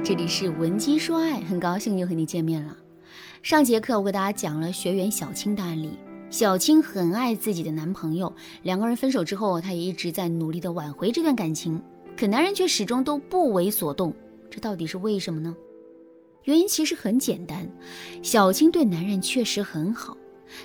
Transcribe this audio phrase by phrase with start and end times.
[0.00, 2.76] 这里是文姬说爱，很高兴又和你见面了。
[3.42, 5.98] 上节课我给大家讲了学员小青的案例，
[6.30, 8.32] 小青很爱自己的男朋友，
[8.62, 11.82] 两个人分手之后，她也一直在努力的挽回这段感情，
[12.16, 14.14] 可男人却始终都不为所动，
[14.48, 15.54] 这到底是为什么呢？
[16.44, 17.68] 原因其实很简单，
[18.22, 20.16] 小青对男人确实很好，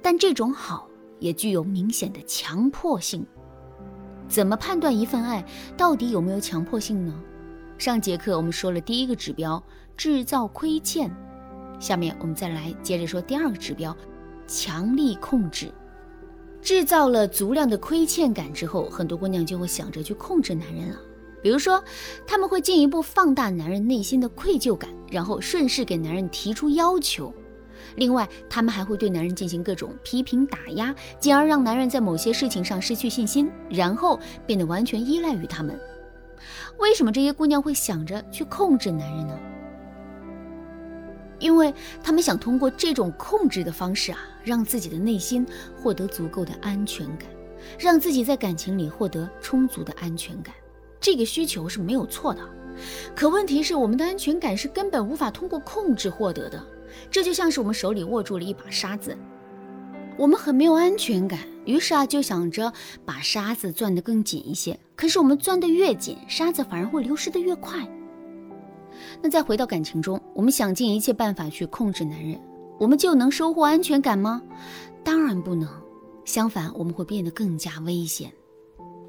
[0.00, 0.88] 但这种好
[1.18, 3.24] 也具有明显的强迫性。
[4.26, 5.44] 怎么判断一份爱
[5.76, 7.14] 到底有没有强迫性呢？
[7.78, 9.62] 上节课我们说了第一个指标，
[9.96, 11.08] 制造亏欠。
[11.78, 13.96] 下面我们再来接着说第二个指标，
[14.48, 15.72] 强力控制。
[16.60, 20.96] 制造了足量的亏欠感之后，很多姑娘就会想着去控制男人了。
[21.40, 21.82] 比如说，
[22.26, 27.32] 他们会进一步放大男人内心的愧疚感，然后顺势给男人提出要求。
[27.94, 35.78] 另外，他们还会对男人进行各种批评打压，进而让男人在某些事情上失去信心，然后变得完全依赖于他们。
[36.78, 39.38] 为什么这些姑娘会想着去控制男人呢？
[41.38, 47.28] 因为她们想通过这种控制的方式啊，让自己的内心获得足够的安全感，
[47.78, 50.54] 让自己在感情里获得充足的安全感。
[51.00, 52.40] 这个需求是没有错的，
[53.14, 56.60] 可问题是我们的安全感是根本无法通过控制获得的。
[57.10, 59.16] 这就像是我们手里握住了一把沙子。
[60.18, 62.72] 我们很没有安全感，于是啊，就想着
[63.04, 64.76] 把沙子攥得更紧一些。
[64.96, 67.88] 可是我们攥得越紧，沙子反而会流失得越快。
[69.22, 72.36] 那再回到感情中，我们想尽一切办法去控制男人，
[72.80, 74.42] 我们就能收获安全感吗？
[75.04, 75.68] 当然不能。
[76.24, 78.32] 相反，我们会变得更加危险。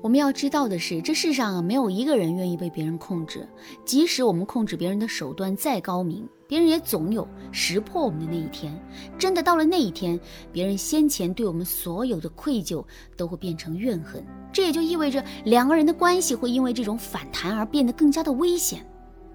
[0.02, 3.46] 我们要知道的是，这世上啊，没有一个人愿意被别人控制。
[3.84, 6.26] 即使我们控制别人的手段再高明。
[6.50, 8.76] 别人也总有识破我们的那一天，
[9.20, 10.20] 真的到了那一天，
[10.52, 12.84] 别人先前对我们所有的愧疚
[13.16, 18.84] 都会变成怨恨，这也就意味着两个人的关系会因为这种反弹而变得更加的危险。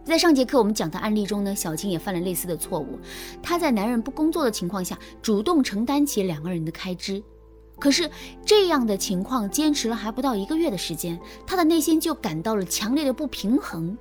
[0.02, 2.98] 在上节课我们讲的案例中呢，小青也犯了类似的错误，
[3.40, 7.22] 她在男人不工作的情况下主动承担起两个人的开支，
[7.78, 8.10] 可是
[8.44, 11.16] 这样的情况坚持了还不到一个月的时间，
[11.46, 13.96] 她的内心就感到了强烈的不平衡。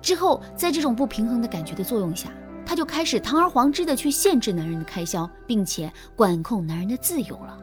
[0.00, 2.28] 之后，在这种不平衡的感觉的作用下，
[2.66, 7.58] 她就开始堂而皇之的去限制男人的开销，并且管控男人的自由了。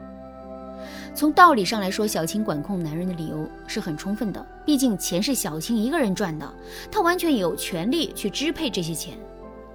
[1.13, 6.53] 从道理上来说，小青管控男人的理由是很充分的，毕竟钱是小青一个人赚的，
[6.89, 9.17] 她完全有权利去支配这些钱。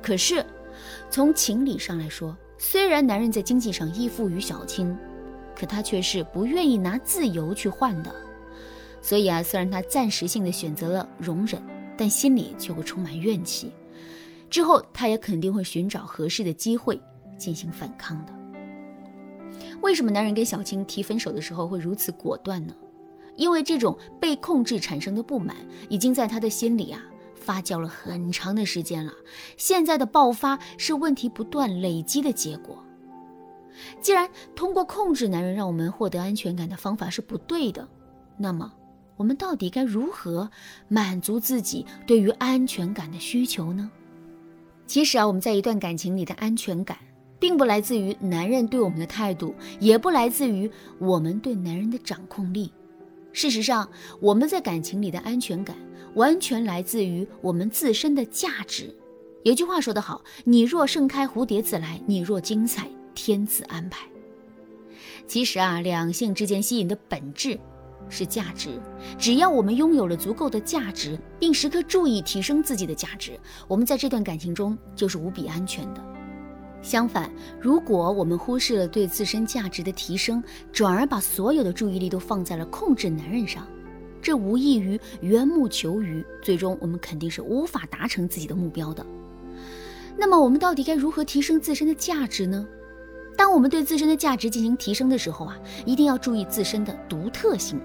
[0.00, 0.44] 可是，
[1.10, 4.96] 从情理上来说，虽然男人在经济上依附于小青，
[5.58, 8.14] 可他却是不愿意拿自由去换的。
[9.02, 11.60] 所以啊，虽然他暂时性的选择了容忍。
[11.96, 13.72] 但心里却会充满怨气，
[14.50, 17.00] 之后他也肯定会寻找合适的机会
[17.38, 18.32] 进行反抗的。
[19.80, 22.74] 为什么男人跟小青提分手的时候会如此果断呢？
[23.36, 25.56] 因为这种被控制产生的不满
[25.88, 27.02] 已经在他的心里啊
[27.34, 29.12] 发酵了很长的时间了。
[29.56, 32.78] 现在的爆发是问题不断累积的结果。
[34.00, 37.86] 既然通过控制男人让我们获得安全感的方法是不对的，
[38.36, 38.72] 那么。
[39.16, 40.50] 我们到底该如何
[40.88, 43.90] 满足自己对于安全感的需求呢？
[44.86, 46.98] 其实啊，我们在一段感情里的安全感，
[47.38, 52.72] 并不来自于男人对我们的态度，也不来自于我们对男人的掌控力。
[53.32, 53.88] 事实上，
[54.20, 55.76] 我们在感情里的安全感，
[56.14, 58.94] 完全来自于我们自身的价值。
[59.42, 64.06] 有句话说得好：“你若盛开，蝴蝶自来；你若精彩，天自安排。”
[65.26, 67.58] 其实啊，两性之间吸引的本质。
[68.08, 68.80] 是价值，
[69.18, 76.04] 只要我们拥有了足够的价值，并时刻注意提升自己的价值，我们在这段感情中就是无比安全的。
[76.82, 83.66] 相反，如果我们忽视了对自身价值的提升，转而把所有的注意力都放在了控制男人上，
[84.20, 89.04] 这无异于缘木求鱼，最终我们肯定是无法达成自己的目标的。
[90.16, 92.66] 那么，我们到底该如何提升自身的价值呢？
[93.36, 97.80] 当我们对自身的价值进行提升的时候啊，一定要注意自身的独特性。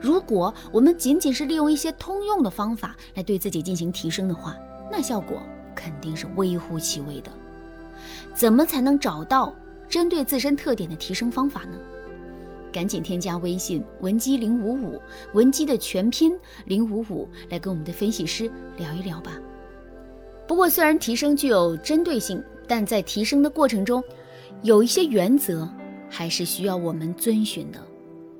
[0.00, 4.56] 如果我们仅仅是利用一些通用的方法来对自己进行提升的话，
[4.90, 5.42] 那效果
[5.74, 7.30] 肯定是微乎其微的。
[8.34, 9.54] 怎么才能找到
[9.88, 11.78] 针对自身特点的提升方法呢？
[12.70, 15.00] 赶紧添加微信文姬零五五，
[15.32, 19.32] 文姬的全拼零五五，来跟我们的分析师聊一聊吧。
[20.46, 24.04] 不过，虽然提升具有针对性，但在提升的过程中，
[24.62, 25.68] 有一些原则
[26.10, 27.78] 还是需要我们遵循的。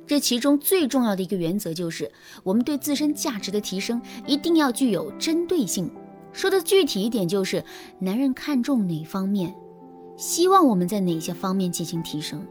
[0.08, 2.10] 这其中最重要的一个原则就是，
[2.42, 5.90] 我们对自身价值的提升一定要具有针对性。
[6.32, 7.62] 说的具体一点，就是
[7.98, 9.54] 男人看重哪方面，
[10.16, 12.42] 希望我们在哪些方面进行提升，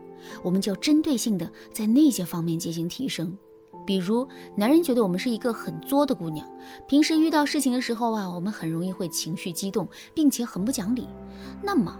[0.43, 3.35] 我们就针对性的在那些方面进行提升。
[3.87, 6.47] 比如，男人觉得我们是一个很作的姑娘，
[6.87, 11.07] 平时遇到事情的时候啊，我们很容易会情绪激动，并且很不讲理。
[11.63, 11.97] 那么，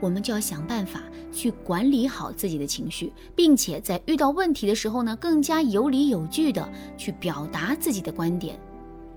[0.00, 1.02] 我们就要想办法
[1.32, 8.58] 去管理好自己的情绪，并且在遇到问题的时候呢，更加有理有据的去表达自己的观点。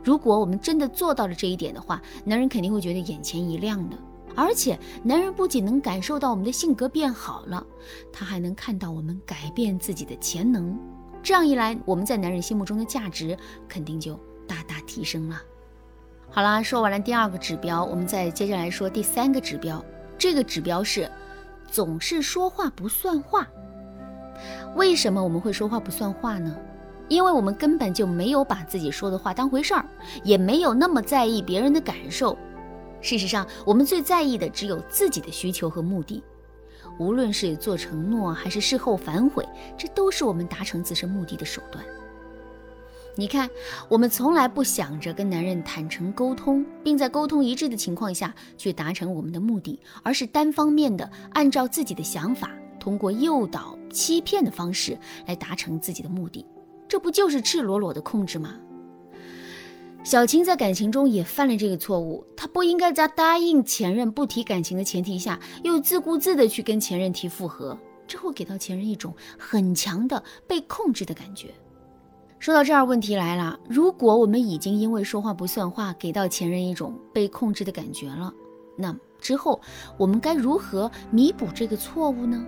[0.03, 3.97] 如果我们真的做到了这一点的话，男人肯定会觉得眼前一亮的。
[4.35, 7.63] 而且，男人不仅能感受到我们的性格变好了，
[8.12, 10.77] 他还能看到我们改变自己的潜能。
[11.21, 13.38] 这样一来，我们在男人心目中的价值
[13.68, 15.39] 肯定就大大提升了。
[16.30, 19.85] 好啦，说完了第二个指标，我们再接着来说第三个指标。
[20.24, 21.12] 这个指标是
[21.70, 23.46] 总是说话不算话。
[24.74, 26.58] 为什么我们会说话不算话呢？
[27.10, 29.86] 因为我们根本就没有把自己说的话当回事儿，
[30.24, 32.38] 也没有那么在意别人的感受。
[33.02, 36.24] 事实上，我们最在意的只有自己的需求和目的。
[36.98, 39.46] 无论是做承诺还是事后反悔，
[39.78, 41.84] 这都是我们达成自身目的的手段。
[43.15, 43.48] 你看，
[43.88, 52.50] 我们从来不想着跟男人坦诚沟通，并在沟通一致的情况下去达成我们的目的，而是单方面的按照自己的想法，
[52.80, 56.44] 通过诱导、欺骗的方式来达成自己的目的。
[56.88, 58.56] 这不就是赤裸裸的控制吗？
[60.04, 67.77] 小青在感情中也犯了这个错误，她不应该在答应前任不提感情的前提下，又自顾自的去跟前任提复合，
[68.07, 71.54] 这会给到前任一种很强的被控制的感觉。
[72.44, 78.34] 说到这儿，问题来了，如果我们已经因为说话不算话，给到前任一种被控制的感觉了，
[78.75, 79.62] 那之后
[79.98, 82.45] 我们该如何弥补这个错误呢？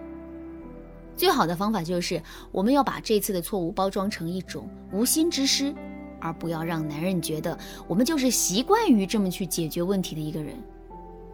[1.15, 2.21] 最好的方法就是
[2.51, 5.73] 我们要把这次的错误包装成一种无心之失。
[6.19, 7.57] 而不要让男人觉得
[7.87, 10.61] 我们就是习惯于这么去解决问题的一个人。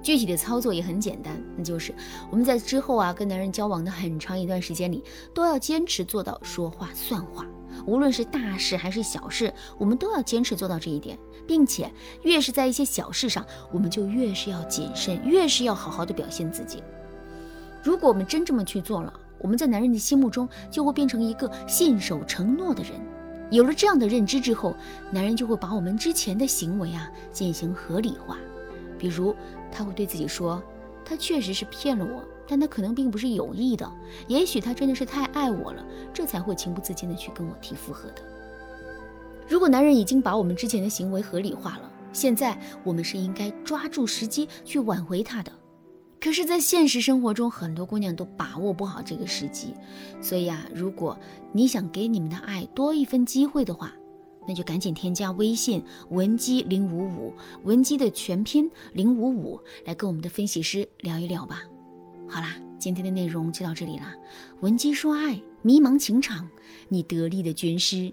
[0.04, 1.96] 具体的操作也很简单，那就是
[2.30, 5.04] 我们在之后啊跟男人交往的很长一段时间里，
[5.34, 7.44] 都要坚持做到说话算话。
[7.86, 11.18] 无论是大事还是小事，我们都要坚持做到这一点，
[11.48, 11.92] 并且
[12.24, 16.84] 越是在一些小事上，我们就越是要谨慎，越是要好好的表现自己。
[17.84, 22.94] 如果我们真这么去做了，我们在男人的心目中就会变成一个信守承诺的人。
[23.50, 24.76] 有了这样的认知之后，
[25.12, 28.38] 男人就会把我们之前的行为啊进行合理化。
[28.98, 29.36] 比如，
[29.72, 30.62] 他会对自己说
[31.04, 33.92] ：“他确实是骗了我，但他可能并不是有意的。
[34.28, 38.22] 也许他真的是太爱我了，这才会情不自禁的去跟我提复合的。”
[39.48, 45.52] 如果男人已经把我们之前的行为合理化了，现在我们是应该抓住时机去挽回他的。
[46.22, 49.74] 可是，在现实生活中，很多姑娘都把握不好这个时机，
[50.22, 51.18] 所以啊，如果
[51.52, 53.92] 你想给你们的爱多一分机会的话，
[54.48, 57.34] 那就赶紧添加微信文姬零五五，
[57.64, 61.64] 文姬的全拼零五五，来跟我们的分析师聊一聊吧。
[62.28, 64.16] 好啦，今天的内容就到这里啦，
[64.62, 66.50] 文姬说爱，迷茫情场，
[66.90, 68.12] 你得力的军师。